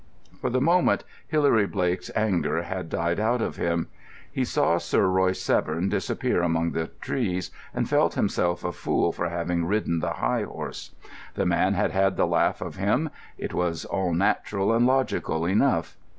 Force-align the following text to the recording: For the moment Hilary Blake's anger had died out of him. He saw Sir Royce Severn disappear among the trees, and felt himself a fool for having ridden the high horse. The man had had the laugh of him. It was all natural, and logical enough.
For 0.39 0.49
the 0.49 0.59
moment 0.59 1.03
Hilary 1.27 1.67
Blake's 1.67 2.09
anger 2.15 2.63
had 2.63 2.89
died 2.89 3.19
out 3.19 3.39
of 3.39 3.57
him. 3.57 3.87
He 4.31 4.43
saw 4.43 4.79
Sir 4.79 5.05
Royce 5.05 5.39
Severn 5.39 5.89
disappear 5.89 6.41
among 6.41 6.71
the 6.71 6.87
trees, 7.01 7.51
and 7.71 7.87
felt 7.87 8.15
himself 8.15 8.63
a 8.63 8.71
fool 8.71 9.11
for 9.11 9.29
having 9.29 9.63
ridden 9.65 9.99
the 9.99 10.13
high 10.13 10.41
horse. 10.41 10.95
The 11.35 11.45
man 11.45 11.75
had 11.75 11.91
had 11.91 12.17
the 12.17 12.25
laugh 12.25 12.61
of 12.61 12.77
him. 12.77 13.11
It 13.37 13.53
was 13.53 13.85
all 13.85 14.11
natural, 14.15 14.73
and 14.73 14.87
logical 14.87 15.45
enough. 15.45 15.95